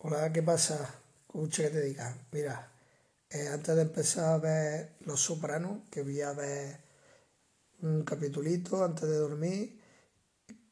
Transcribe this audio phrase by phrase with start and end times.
[0.00, 0.94] Hola, ¿qué pasa?
[1.26, 2.16] Escucha que te diga.
[2.30, 2.70] Mira,
[3.30, 6.78] eh, antes de empezar a ver Los Sopranos, que voy a ver
[7.82, 9.82] un capitulito antes de dormir.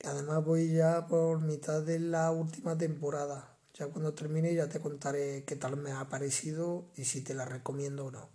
[0.04, 3.58] Además voy ya por mitad de la última temporada.
[3.74, 7.46] Ya cuando termine ya te contaré qué tal me ha parecido y si te la
[7.46, 8.28] recomiendo o no.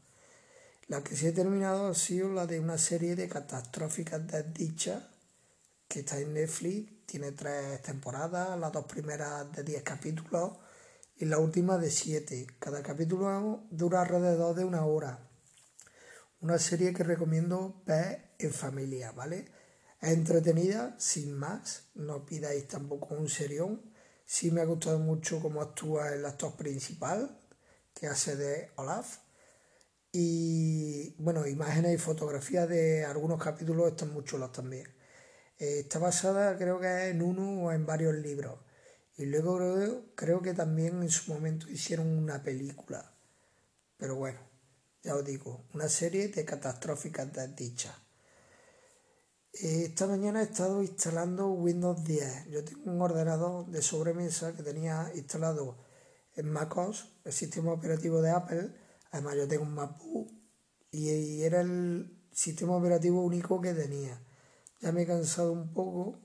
[0.90, 5.04] La que sí he terminado ha sido la de una serie de catastróficas desdichas
[5.88, 6.92] que está en Netflix.
[7.06, 10.52] Tiene tres temporadas, las dos primeras de diez capítulos
[11.22, 12.48] y la última de siete.
[12.58, 15.30] Cada capítulo dura alrededor de una hora.
[16.40, 19.46] Una serie que recomiendo ver en familia, ¿vale?
[20.02, 21.92] Es entretenida, sin más.
[21.94, 23.84] No pidáis tampoco un serión.
[24.26, 27.40] Sí me ha gustado mucho cómo actúa el actor principal,
[27.94, 29.20] que hace de Olaf.
[30.12, 34.88] Y bueno, imágenes y fotografías de algunos capítulos están muy chulos también.
[35.60, 38.58] Eh, está basada creo que en uno o en varios libros.
[39.18, 39.60] Y luego
[40.16, 43.14] creo, que también en su momento hicieron una película.
[43.98, 44.40] Pero bueno,
[45.04, 47.96] ya os digo, una serie de catastróficas desdichas.
[49.54, 52.48] Esta mañana he estado instalando Windows 10.
[52.50, 55.78] Yo tengo un ordenador de sobremesa que tenía instalado
[56.36, 58.74] en MacOS, el sistema operativo de Apple.
[59.12, 60.32] Además yo tengo un MacBook
[60.90, 64.22] y era el sistema operativo único que tenía.
[64.80, 66.20] Ya me he cansado un poco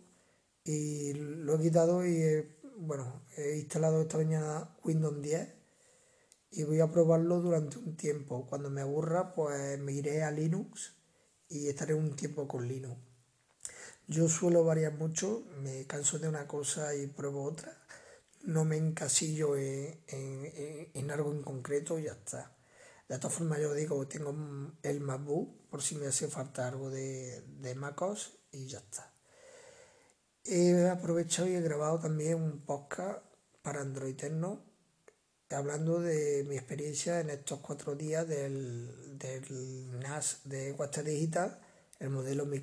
[0.64, 5.48] y lo he quitado y bueno, he instalado esta mañana Windows 10
[6.50, 8.46] y voy a probarlo durante un tiempo.
[8.46, 10.94] Cuando me aburra, pues me iré a Linux
[11.48, 13.00] y estaré un tiempo con Linux.
[14.06, 17.82] Yo suelo variar mucho, me canso de una cosa y pruebo otra.
[18.42, 22.56] No me encasillo en, algo en concreto y ya está.
[23.08, 24.34] De todas formas, yo digo, tengo
[24.82, 29.15] el MacBook por si me hace falta algo de, de MacOS y ya está.
[30.48, 33.20] He aprovechado y he grabado también un podcast
[33.62, 34.62] para Android Techno
[35.50, 39.18] hablando de mi experiencia en estos cuatro días del,
[40.00, 41.60] NAS de Guasta Digital,
[41.98, 42.62] el modelo Mi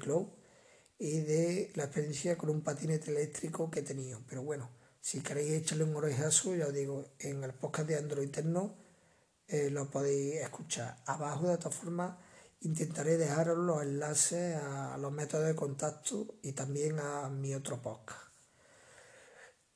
[0.97, 4.21] y de la experiencia con un patinete eléctrico que he tenido.
[4.29, 4.69] Pero bueno,
[5.01, 8.77] si queréis echarle un orejazo, ya os digo, en el podcast de Android Techno
[9.47, 11.03] eh, lo podéis escuchar.
[11.05, 12.15] Abajo, de todas formas,
[12.63, 18.33] intentaré dejaros los enlaces a los métodos de contacto y también a mi otro podcast.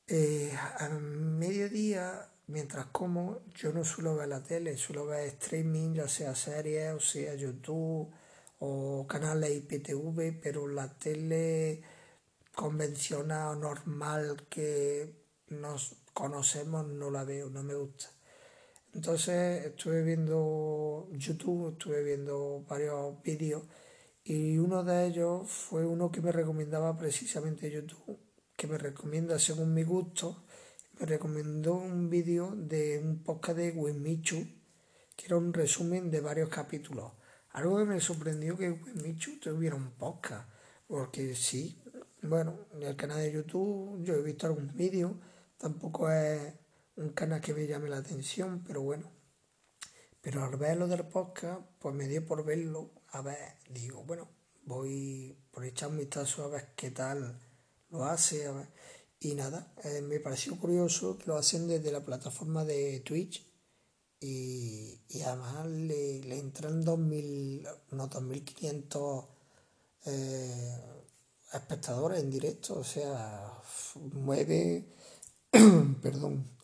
[0.07, 6.07] Eh, a mediodía, mientras como, yo no suelo ver la tele, suelo ver streaming, ya
[6.07, 8.09] sea series, o sea YouTube
[8.59, 11.83] o canales IPTV, pero la tele
[12.55, 15.13] convencional, normal que
[15.49, 18.16] nos conocemos, no la veo, no me gusta.
[18.97, 23.61] Entonces estuve viendo YouTube, estuve viendo varios vídeos
[24.23, 28.17] y uno de ellos fue uno que me recomendaba precisamente YouTube,
[28.55, 30.45] que me recomienda según mi gusto.
[30.99, 34.47] Me recomendó un vídeo de un podcast de Wimichu,
[35.15, 37.11] que era un resumen de varios capítulos.
[37.51, 40.49] Algo que me sorprendió que Wimichu tuviera un podcast,
[40.87, 41.83] porque sí,
[42.23, 45.19] bueno, en el canal de YouTube yo he visto algún vídeo,
[45.59, 46.51] tampoco es
[46.97, 49.11] un canal que me llame la atención, pero bueno.
[50.21, 52.91] Pero al ver lo del podcast, pues me dio por verlo.
[53.09, 54.27] A ver, digo, bueno,
[54.65, 57.39] voy por echar un vistazo a ver qué tal
[57.89, 58.51] lo hace.
[59.19, 63.45] Y nada, eh, me pareció curioso que lo hacen desde la plataforma de Twitch.
[64.19, 69.25] Y, además le, le entran 2000, unos 2500
[70.05, 70.81] eh,
[71.53, 72.79] espectadores en directo.
[72.79, 73.53] O sea,
[74.13, 74.95] mueve,
[76.01, 76.56] perdón,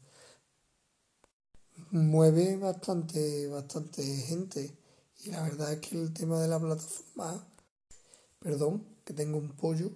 [1.93, 4.75] mueve bastante, bastante gente.
[5.23, 7.47] Y la verdad es que el tema de la plataforma,
[8.39, 9.91] perdón, que tengo un pollo.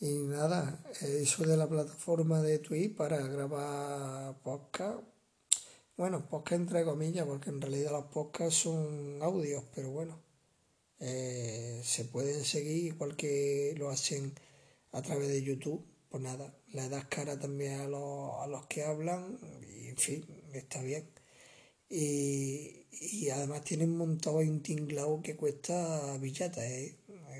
[0.00, 5.00] Y nada, eso de la plataforma de Twitch para grabar podcast.
[5.96, 10.20] Bueno, podcast entre comillas, porque en realidad los podcasts son audios, pero bueno,
[10.98, 14.34] eh, se pueden seguir igual que lo hacen
[14.92, 15.86] a través de YouTube.
[16.10, 20.43] Pues nada, le das cara también a los, a los que hablan y en fin,
[20.58, 21.08] está bien.
[21.88, 26.96] Y, además tienen montado un tinglao que cuesta billata, ¿eh?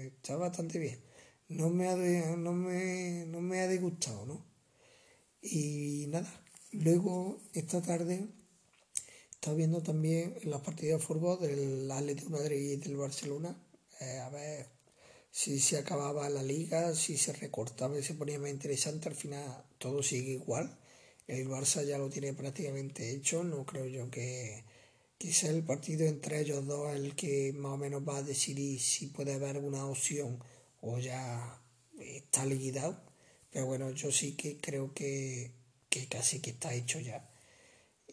[0.07, 1.01] está bastante bien.
[1.49, 1.97] No me, ha
[2.37, 4.45] no, me, no me ha disgustado, ¿no?
[5.43, 8.29] Y nada, luego esta tarde
[9.33, 13.57] estaba viendo también las partidas de fútbol del Atlético de Madrid y del Barcelona.
[14.01, 14.69] Eh, a ver
[15.31, 19.09] si se acababa la liga, si se recortaba y se ponía más interesante.
[19.09, 20.79] Al final todo sigue igual
[21.27, 24.65] el Barça ya lo tiene prácticamente hecho, no creo yo que,
[25.33, 29.07] sea el partido entre ellos dos el que más o menos va a decidir si
[29.07, 30.39] puede haber alguna opción
[30.83, 31.63] o ya
[31.99, 33.03] está liquidado.
[33.51, 35.53] Pero bueno, yo sí que creo que,
[36.11, 37.27] casi que está hecho ya.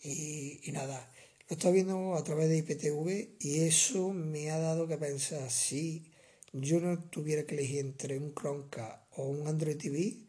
[0.03, 1.11] Y, nada,
[1.49, 6.11] lo estoy viendo a través de IPTV y eso me ha dado que pensar, si
[6.53, 10.27] yo no tuviera que elegir entre un Chromecast o un Android TV,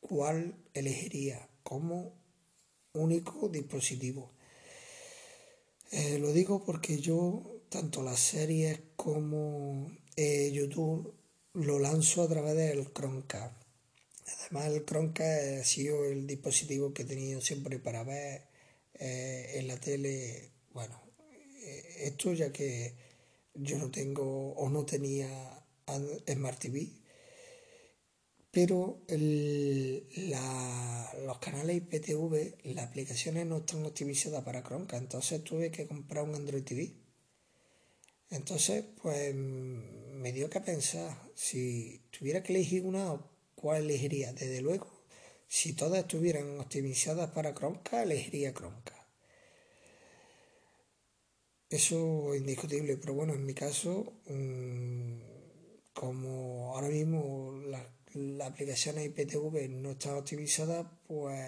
[0.00, 2.14] ¿cuál elegiría como
[2.92, 4.32] único dispositivo?
[5.90, 11.14] Eh, lo digo porque yo, tanto las series como eh, YouTube,
[11.52, 13.54] lo lanzo a través del Chromecast.
[14.40, 18.48] Además, el Chromecast ha sido el dispositivo que he tenido siempre para ver
[18.94, 20.50] eh, en la tele.
[20.72, 20.98] Bueno,
[21.98, 22.94] esto ya que
[23.54, 25.62] yo no tengo o no tenía
[26.26, 26.88] Smart TV,
[28.52, 30.04] pero los
[31.40, 36.62] canales IPTV, las aplicaciones no están optimizadas para Chromecast, entonces tuve que comprar un Android
[36.62, 36.94] TV.
[38.28, 43.18] Entonces, pues me dio que pensar, si tuviera que elegir una,
[43.54, 44.34] ¿cuál elegiría?
[44.34, 44.86] Desde luego,
[45.48, 49.00] si todas estuvieran optimizadas para Chromecast, elegiría Chromecast.
[51.70, 55.22] Eso es indiscutible, pero bueno, en mi caso, mm,
[55.94, 61.40] como ahora mismo la la aplicación IPTV no está optimizada, pues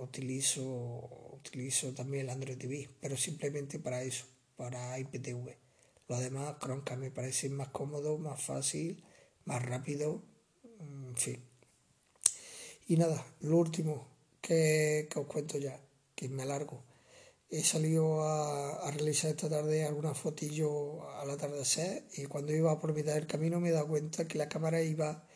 [0.00, 5.56] utilizo, utilizo también el Android TV, pero simplemente para eso, para IPTV.
[6.08, 9.02] Lo demás, Chromecast me parece más cómodo, más fácil,
[9.46, 10.22] más rápido,
[10.78, 11.42] en fin.
[12.86, 14.06] Y nada, lo último
[14.42, 15.80] que, os cuento ya,
[16.14, 16.84] que me alargo.
[17.48, 23.14] He salido a, realizar esta tarde algunas fotillos al atardecer y cuando iba por mitad
[23.14, 25.26] del camino me he dado cuenta que la cámara iba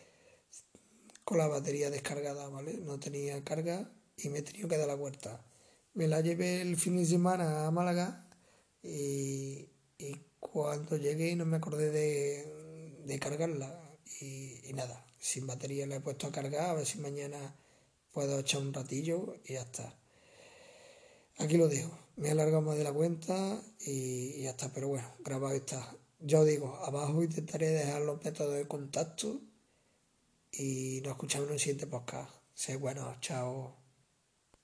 [1.29, 2.79] con la batería descargada, ¿vale?
[2.79, 5.45] No tenía carga y me he tenido que dar la vuelta.
[5.93, 8.27] Me la llevé el fin de semana a Málaga
[8.83, 9.69] y,
[10.41, 13.79] cuando llegué no me acordé de, cargarla
[14.23, 17.55] y, nada, sin batería la he puesto a cargar a ver si mañana
[18.11, 20.01] puedo echar un ratillo y ya está.
[21.37, 21.91] Aquí lo dejo.
[22.17, 25.95] Me he alargado más de la cuenta y, ya está, pero bueno, grabado está.
[26.21, 29.43] Ya os digo, abajo intentaré dejar los métodos de contacto
[30.53, 32.31] y nos escuchamos en un siguiente podcast.
[32.55, 33.88] Sé bueno, chao.